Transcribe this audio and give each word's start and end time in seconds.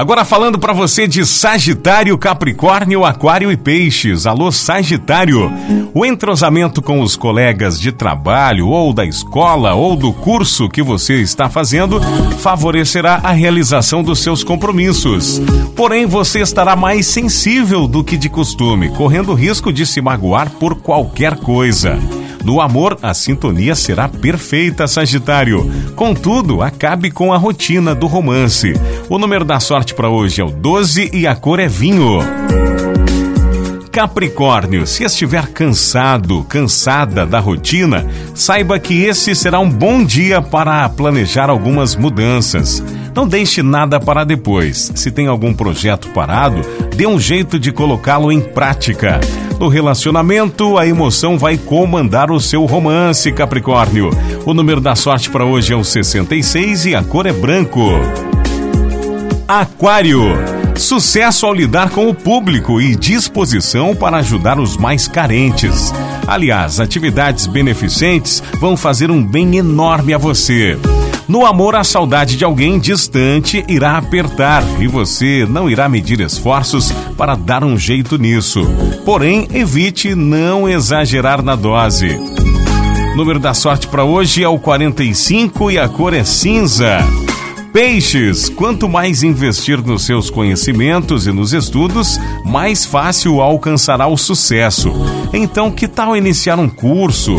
Agora 0.00 0.24
falando 0.24 0.58
para 0.58 0.72
você 0.72 1.06
de 1.06 1.26
Sagitário, 1.26 2.16
Capricórnio, 2.16 3.04
Aquário 3.04 3.52
e 3.52 3.56
Peixes. 3.56 4.24
Alô 4.24 4.50
Sagitário. 4.50 5.52
O 5.92 6.06
entrosamento 6.06 6.80
com 6.80 7.02
os 7.02 7.16
colegas 7.16 7.78
de 7.78 7.92
trabalho 7.92 8.68
ou 8.68 8.94
da 8.94 9.04
escola 9.04 9.74
ou 9.74 9.94
do 9.94 10.10
curso 10.10 10.70
que 10.70 10.82
você 10.82 11.20
está 11.20 11.50
fazendo 11.50 12.00
favorecerá 12.38 13.20
a 13.22 13.32
realização 13.32 14.02
dos 14.02 14.20
seus 14.20 14.42
compromissos. 14.42 15.38
Porém, 15.76 16.06
você 16.06 16.40
estará 16.40 16.74
mais 16.74 17.04
sensível 17.04 17.86
do 17.86 18.02
que 18.02 18.16
de 18.16 18.30
costume, 18.30 18.88
correndo 18.88 19.34
risco 19.34 19.70
de 19.70 19.84
se 19.84 20.00
magoar 20.00 20.48
por 20.48 20.76
qualquer 20.76 21.36
coisa. 21.36 21.98
No 22.44 22.60
amor, 22.60 22.98
a 23.02 23.12
sintonia 23.12 23.74
será 23.74 24.08
perfeita, 24.08 24.86
Sagitário. 24.86 25.70
Contudo, 25.94 26.62
acabe 26.62 27.10
com 27.10 27.32
a 27.32 27.36
rotina 27.36 27.94
do 27.94 28.06
romance. 28.06 28.72
O 29.08 29.18
número 29.18 29.44
da 29.44 29.60
sorte 29.60 29.94
para 29.94 30.08
hoje 30.08 30.40
é 30.40 30.44
o 30.44 30.50
12 30.50 31.10
e 31.12 31.26
a 31.26 31.34
cor 31.34 31.60
é 31.60 31.68
vinho. 31.68 32.20
Capricórnio, 33.92 34.86
se 34.86 35.02
estiver 35.02 35.48
cansado, 35.48 36.44
cansada 36.44 37.26
da 37.26 37.40
rotina, 37.40 38.06
saiba 38.34 38.78
que 38.78 39.02
esse 39.02 39.34
será 39.34 39.58
um 39.58 39.68
bom 39.68 40.04
dia 40.04 40.40
para 40.40 40.88
planejar 40.88 41.50
algumas 41.50 41.96
mudanças. 41.96 42.82
Não 43.14 43.26
deixe 43.26 43.62
nada 43.62 43.98
para 43.98 44.24
depois. 44.24 44.92
Se 44.94 45.10
tem 45.10 45.26
algum 45.26 45.52
projeto 45.52 46.08
parado, 46.10 46.60
dê 46.96 47.06
um 47.06 47.18
jeito 47.18 47.58
de 47.58 47.72
colocá-lo 47.72 48.30
em 48.30 48.40
prática. 48.40 49.20
No 49.60 49.68
relacionamento, 49.68 50.78
a 50.78 50.86
emoção 50.86 51.36
vai 51.36 51.58
comandar 51.58 52.30
o 52.30 52.40
seu 52.40 52.64
romance, 52.64 53.30
Capricórnio. 53.30 54.08
O 54.46 54.54
número 54.54 54.80
da 54.80 54.96
sorte 54.96 55.28
para 55.28 55.44
hoje 55.44 55.74
é 55.74 55.76
o 55.76 55.84
66 55.84 56.86
e 56.86 56.94
a 56.94 57.04
cor 57.04 57.26
é 57.26 57.32
branco. 57.34 57.90
Aquário. 59.46 60.22
Sucesso 60.76 61.44
ao 61.44 61.52
lidar 61.52 61.90
com 61.90 62.08
o 62.08 62.14
público 62.14 62.80
e 62.80 62.96
disposição 62.96 63.94
para 63.94 64.16
ajudar 64.16 64.58
os 64.58 64.78
mais 64.78 65.06
carentes. 65.06 65.92
Aliás, 66.26 66.80
atividades 66.80 67.46
beneficentes 67.46 68.42
vão 68.58 68.78
fazer 68.78 69.10
um 69.10 69.22
bem 69.22 69.58
enorme 69.58 70.14
a 70.14 70.18
você. 70.18 70.78
No 71.30 71.46
amor, 71.46 71.76
a 71.76 71.84
saudade 71.84 72.36
de 72.36 72.44
alguém 72.44 72.76
distante 72.76 73.64
irá 73.68 73.96
apertar 73.96 74.64
e 74.80 74.88
você 74.88 75.46
não 75.48 75.70
irá 75.70 75.88
medir 75.88 76.20
esforços 76.20 76.90
para 77.16 77.36
dar 77.36 77.62
um 77.62 77.78
jeito 77.78 78.18
nisso. 78.18 78.66
Porém, 79.04 79.46
evite 79.54 80.12
não 80.16 80.68
exagerar 80.68 81.40
na 81.40 81.54
dose. 81.54 82.18
Número 83.14 83.38
da 83.38 83.54
sorte 83.54 83.86
para 83.86 84.02
hoje 84.02 84.42
é 84.42 84.48
o 84.48 84.58
45 84.58 85.70
e 85.70 85.78
a 85.78 85.88
cor 85.88 86.14
é 86.14 86.24
cinza. 86.24 86.98
Peixes, 87.72 88.48
quanto 88.48 88.88
mais 88.88 89.22
investir 89.22 89.80
nos 89.80 90.04
seus 90.04 90.30
conhecimentos 90.30 91.28
e 91.28 91.32
nos 91.32 91.52
estudos, 91.52 92.18
mais 92.44 92.84
fácil 92.84 93.40
alcançará 93.40 94.08
o 94.08 94.16
sucesso. 94.16 94.90
Então, 95.32 95.70
que 95.70 95.86
tal 95.86 96.16
iniciar 96.16 96.58
um 96.58 96.68
curso? 96.68 97.36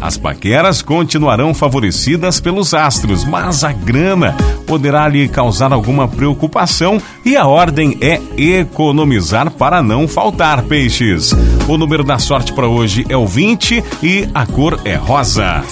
As 0.00 0.16
paqueras 0.16 0.80
continuarão 0.80 1.52
favorecidas 1.52 2.40
pelos 2.40 2.72
astros, 2.72 3.24
mas 3.24 3.62
a 3.62 3.72
grana 3.72 4.34
poderá 4.66 5.06
lhe 5.06 5.28
causar 5.28 5.72
alguma 5.72 6.08
preocupação 6.08 7.00
e 7.24 7.36
a 7.36 7.46
ordem 7.46 7.98
é 8.00 8.20
economizar 8.36 9.50
para 9.50 9.82
não 9.82 10.08
faltar 10.08 10.62
peixes. 10.62 11.32
O 11.68 11.76
número 11.76 12.02
da 12.02 12.18
sorte 12.18 12.52
para 12.52 12.66
hoje 12.66 13.04
é 13.08 13.16
o 13.16 13.26
20 13.26 13.84
e 14.02 14.28
a 14.32 14.46
cor 14.46 14.80
é 14.84 14.94
rosa. 14.94 15.62